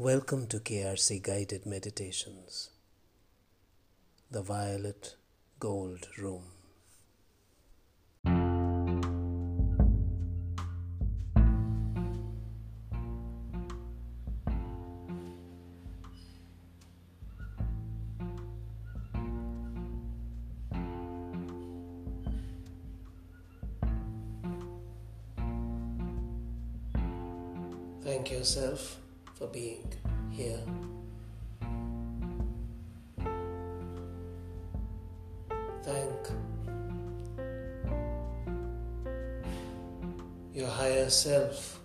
[0.00, 2.70] Welcome to KRC Guided Meditations,
[4.30, 5.16] the Violet
[5.58, 6.44] Gold Room.
[28.04, 28.97] Thank yourself
[29.52, 29.92] being
[30.30, 30.60] here.
[35.82, 36.48] Thank
[40.58, 41.78] your higher self.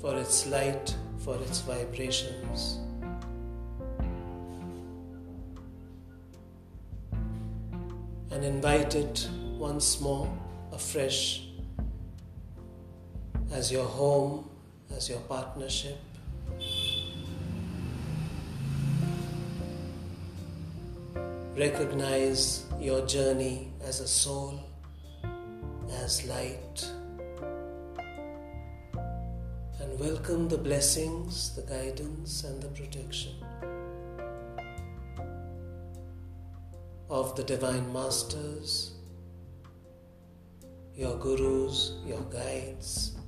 [0.00, 2.78] For its light, for its vibrations.
[8.30, 10.32] And invite it once more
[10.72, 11.49] afresh
[13.52, 14.48] as your home,
[14.96, 15.98] as your partnership.
[21.56, 24.60] Recognize your journey as a soul,
[26.02, 26.88] as light,
[29.80, 33.32] and welcome the blessings, the guidance, and the protection
[37.10, 38.92] of the Divine Masters,
[40.94, 43.19] your gurus, your guides.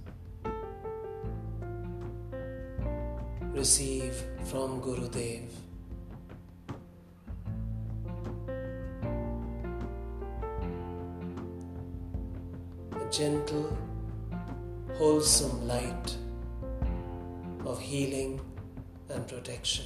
[3.62, 5.48] Receive from Gurudev.
[13.00, 13.78] A gentle,
[14.94, 16.16] wholesome light
[17.64, 18.40] of healing
[19.10, 19.84] and protection.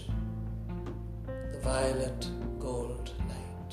[1.26, 3.72] The violet gold light.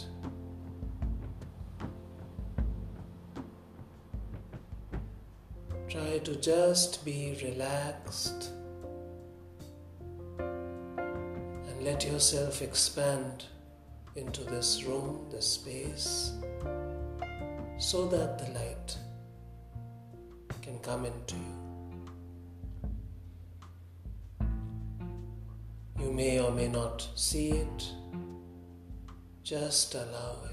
[5.87, 8.49] Try to just be relaxed
[11.83, 13.43] let yourself expand
[14.15, 16.31] into this room, this space,
[17.77, 18.97] so that the light
[20.61, 21.59] can come into you.
[25.99, 27.91] You may or may not see it,
[29.43, 30.52] just allow it.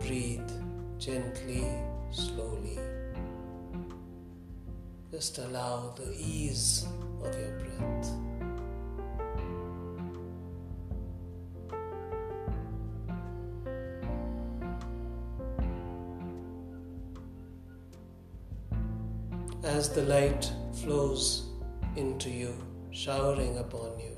[0.00, 0.50] Breathe
[0.98, 1.64] gently,
[2.10, 2.78] slowly.
[5.10, 6.86] Just allow the ease
[7.22, 8.10] of your breath.
[19.62, 20.50] As the light
[20.82, 21.50] flows
[21.96, 22.54] into you,
[22.90, 24.16] showering upon you,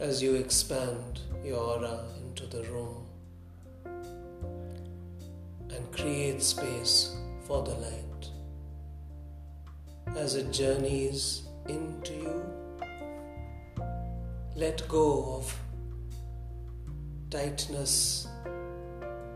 [0.00, 3.03] as you expand your aura into the room
[6.04, 7.16] create space
[7.46, 8.28] for the light.
[10.14, 12.42] As it journeys into you,
[14.54, 15.58] let go of
[17.30, 18.28] tightness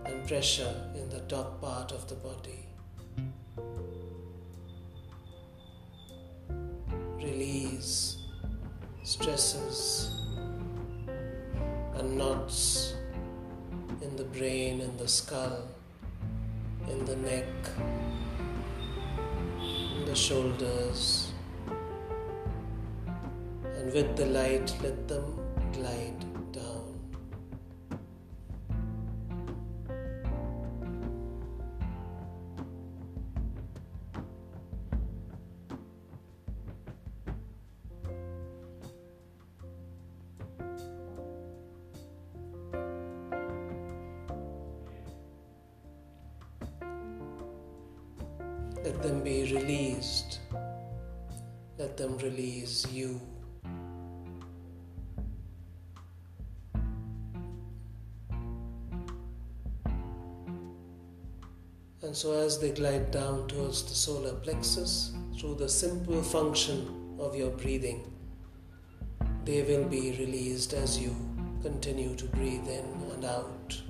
[0.04, 2.66] and pressure in the top part of the body.
[7.16, 8.18] Release
[9.04, 10.10] stresses
[11.94, 12.92] and knots
[14.02, 15.77] in the brain, and the skull,
[16.90, 17.44] in the neck,
[19.96, 21.32] in the shoulders.
[23.76, 25.24] And with the light, let them
[25.72, 26.24] glide
[48.98, 50.40] Let them be released.
[51.78, 53.20] Let them release you.
[62.02, 67.36] And so, as they glide down towards the solar plexus, through the simple function of
[67.36, 68.02] your breathing,
[69.44, 71.14] they will be released as you
[71.62, 73.80] continue to breathe in and out.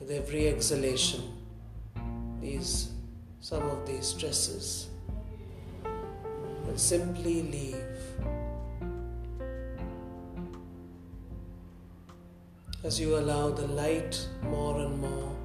[0.00, 1.22] With every exhalation,
[2.40, 2.93] these
[3.44, 4.88] some of these stresses
[6.64, 8.00] will simply leave
[12.82, 15.36] as you allow the light more and more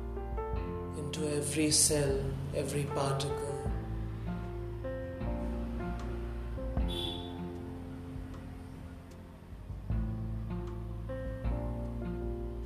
[0.97, 2.23] into every cell,
[2.55, 3.69] every particle.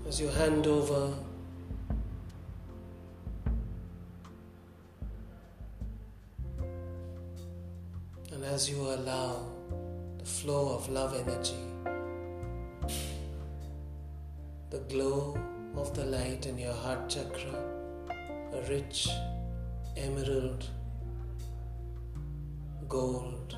[0.07, 1.11] As you hand over
[8.63, 9.45] as you allow
[10.19, 11.63] the flow of love energy
[14.69, 15.37] the glow
[15.75, 17.57] of the light in your heart chakra,
[18.53, 19.09] a rich
[19.97, 20.69] emerald
[22.87, 23.57] gold.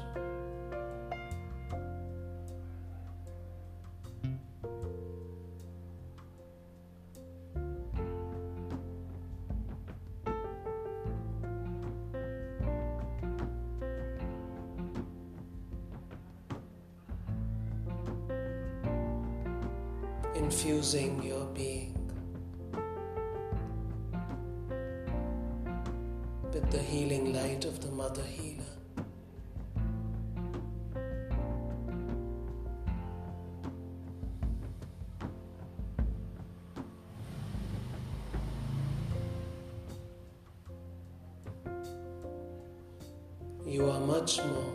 [43.75, 44.73] You are much more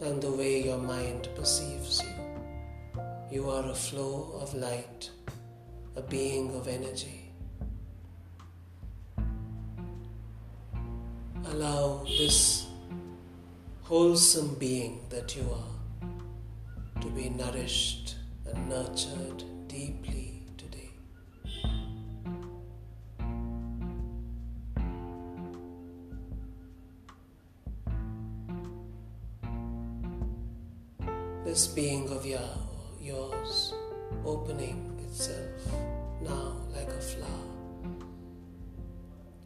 [0.00, 3.02] than the way your mind perceives you.
[3.30, 5.10] You are a flow of light,
[5.96, 7.30] a being of energy.
[11.44, 12.64] Allow this
[13.82, 18.16] wholesome being that you are to be nourished
[18.46, 20.21] and nurtured deeply
[31.52, 32.48] this being of your,
[32.98, 33.74] yours
[34.24, 35.50] opening itself
[36.22, 37.48] now like a flower,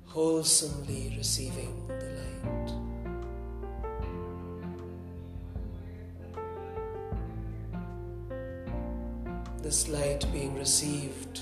[0.05, 2.69] wholesomely receiving the light.
[9.65, 11.41] This light being received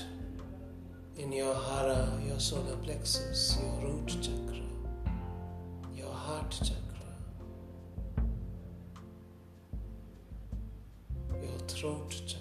[1.15, 4.63] in your hara, your solar plexus, your root chakra,
[5.95, 6.84] your heart chakra.
[11.67, 12.35] Throat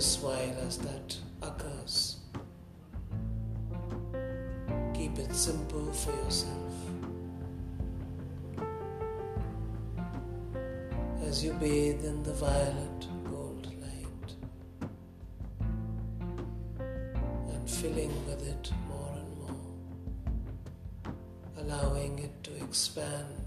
[0.00, 0.24] this
[0.66, 2.16] as that occurs.
[4.94, 6.74] Keep it simple for yourself.
[11.22, 14.30] As you bathe in the violet gold light
[17.52, 21.12] and filling with it more and more,
[21.58, 23.39] allowing it to expand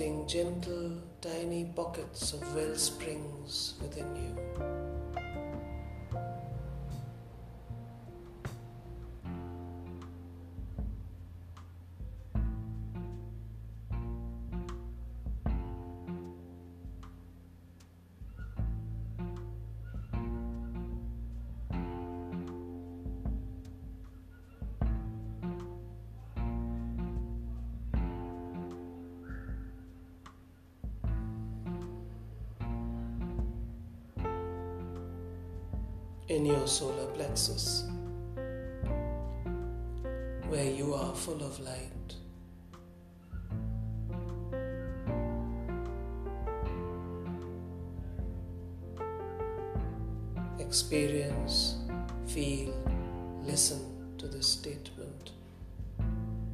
[0.00, 4.79] creating gentle, tiny pockets of well springs within you.
[36.30, 37.82] In your solar plexus,
[40.48, 42.14] where you are full of light.
[50.60, 51.78] Experience,
[52.28, 52.72] feel,
[53.42, 55.32] listen to this statement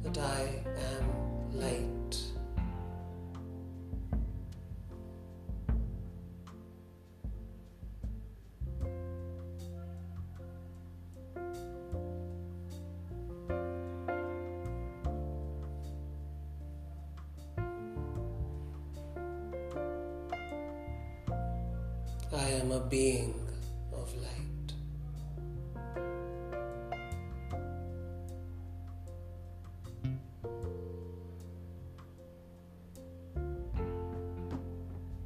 [0.01, 0.63] that I
[0.95, 1.96] am light.
[22.67, 23.33] am a being
[23.93, 24.73] of light.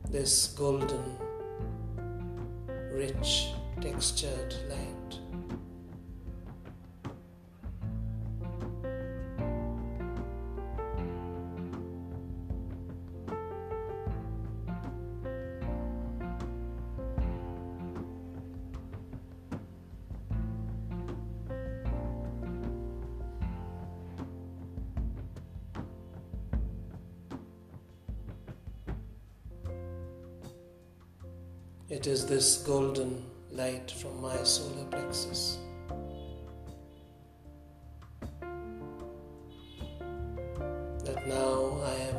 [0.10, 0.91] This gold.
[31.92, 33.22] It is this golden
[33.52, 35.58] light from my solar plexus.
[41.04, 42.16] That now I am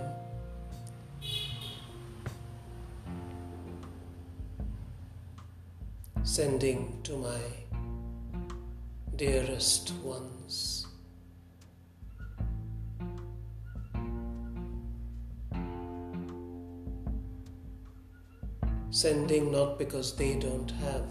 [6.22, 7.40] sending to my
[9.16, 10.81] dearest ones.
[19.02, 21.06] Sending not because they don't have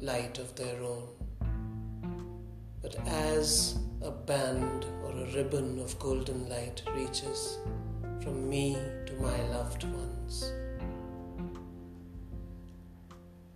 [0.00, 1.08] light of their own,
[2.80, 7.58] but as a band or a ribbon of golden light reaches
[8.22, 10.52] from me to my loved ones,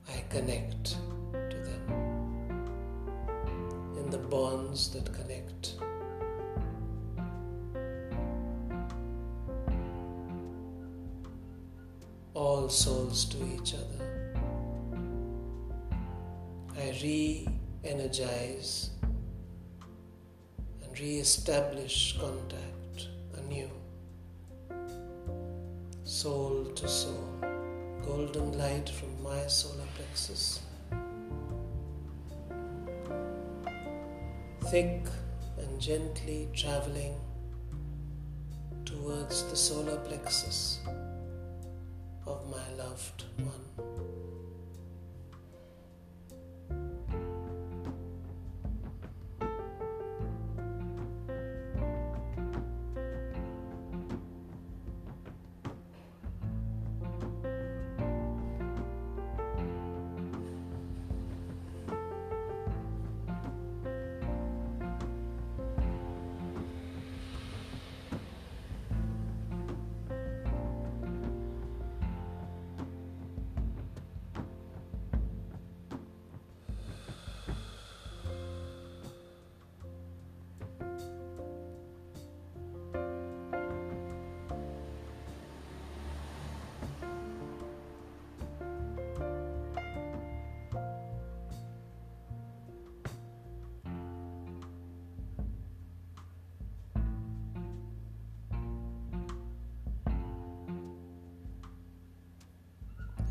[0.09, 0.97] I connect
[1.50, 1.85] to them
[3.97, 5.76] in the bonds that connect.
[12.34, 14.36] All souls to each other.
[16.78, 17.48] I re
[17.84, 18.90] energize
[20.82, 23.70] and re establish contact anew,
[26.04, 27.28] soul to soul,
[28.02, 30.60] golden light from my solar plexus.
[34.70, 35.04] Thick
[35.58, 37.14] and gently traveling
[38.86, 40.78] towards the solar plexus
[43.02, 43.25] loved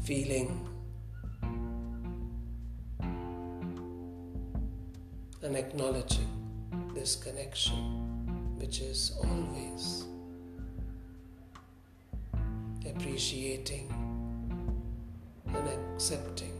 [0.03, 0.67] feeling
[5.43, 6.27] and acknowledging
[6.95, 7.77] this connection,
[8.57, 10.05] which is always
[12.89, 13.87] appreciating
[15.47, 16.53] and accepting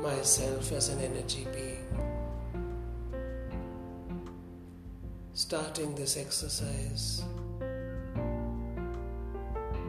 [0.00, 1.86] myself as an energy being.
[5.32, 7.24] Starting this exercise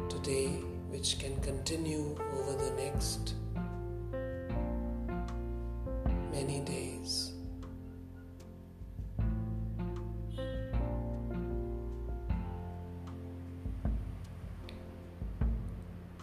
[0.09, 0.70] today
[1.01, 3.33] which can continue over the next
[6.31, 7.31] many days.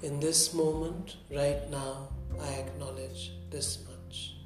[0.00, 4.36] In this moment, right now, I acknowledge this much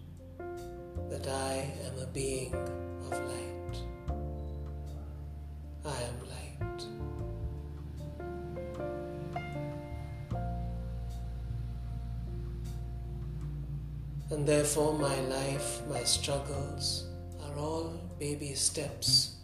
[1.11, 3.62] that I am a being of light.
[14.53, 17.07] Therefore, my life, my struggles
[17.43, 19.37] are all baby steps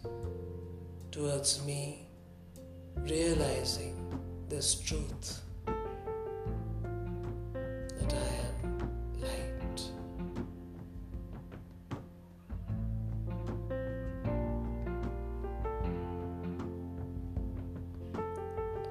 [1.09, 2.05] towards me
[2.97, 3.95] realizing
[4.49, 5.41] this truth
[7.97, 8.61] that I am
[9.25, 9.79] light.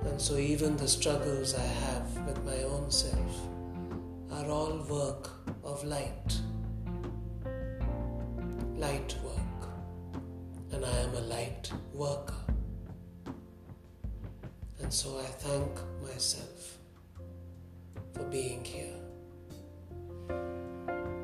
[0.03, 3.35] And so, even the struggles I have with my own self
[4.33, 5.38] are all work
[5.79, 6.41] of light.
[8.77, 9.69] Light work.
[10.73, 12.35] And I am a light worker.
[14.83, 15.71] And so I thank
[16.03, 16.79] myself
[18.13, 19.01] for being here,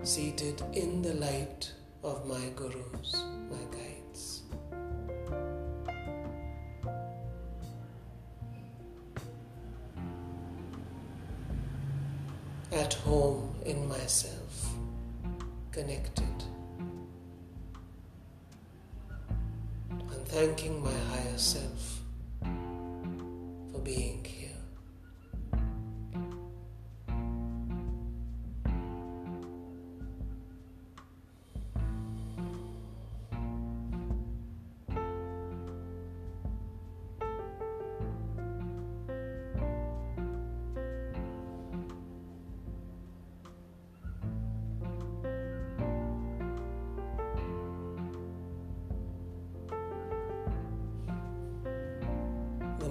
[0.02, 4.42] seated in the light of my gurus, my guides.
[12.72, 14.43] At home in myself
[15.74, 16.24] connected.
[19.90, 21.73] And thanking my higher self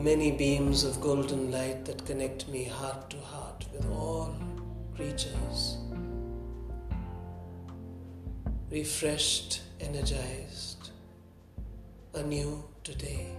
[0.03, 4.35] many beams of golden light that connect me heart to heart with all
[4.97, 5.77] creatures.
[8.69, 10.89] Refreshed, energized,
[12.13, 13.29] anew today.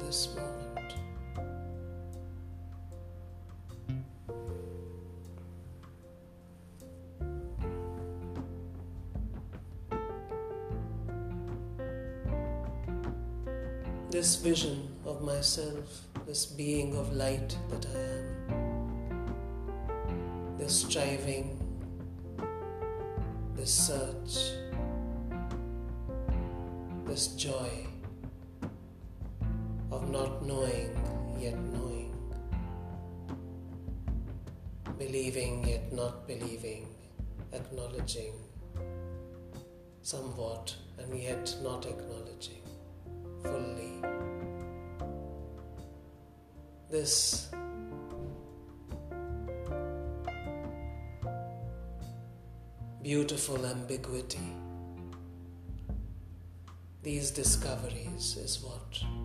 [0.00, 0.94] This moment.
[14.10, 17.98] This vision of myself, this being of light that I
[18.54, 19.36] am,
[20.56, 21.58] this striving,
[23.56, 24.52] this search,
[27.06, 27.93] this joy
[30.14, 30.90] not knowing
[31.40, 32.12] yet knowing,
[34.96, 36.86] believing yet not believing,
[37.52, 38.34] acknowledging
[40.02, 42.62] somewhat and yet not acknowledging
[43.42, 43.94] fully.
[46.88, 47.48] This
[53.02, 54.48] beautiful ambiguity,
[57.02, 59.23] these discoveries is what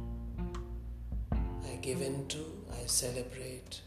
[1.89, 3.82] Give into, I celebrate,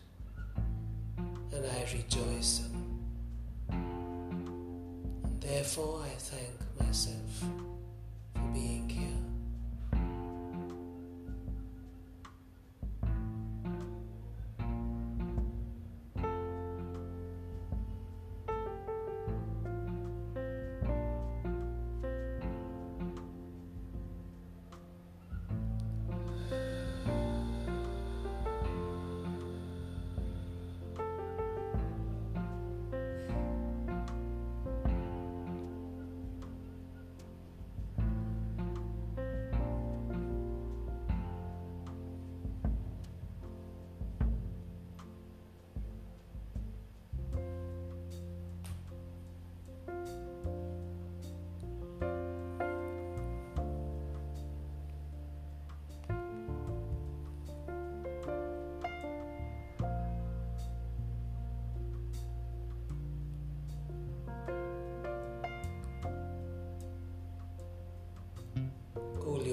[0.56, 2.98] and I rejoice in.
[3.70, 7.44] And therefore, I thank myself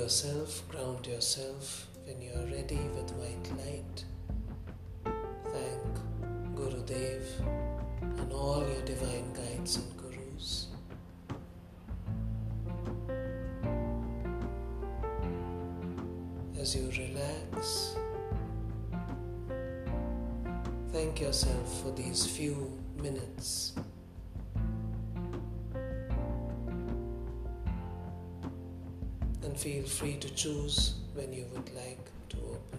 [0.09, 4.03] yourself, ground yourself when you are ready with white light.
[5.53, 7.21] Thank Guru Dev
[8.17, 10.69] and all your divine guides and gurus.
[16.59, 17.95] As you relax,
[20.91, 23.78] thank yourself for these few minutes.
[29.59, 32.78] Feel free to choose when you would like to open.